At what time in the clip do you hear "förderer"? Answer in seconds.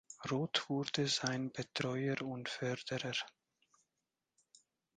2.49-3.13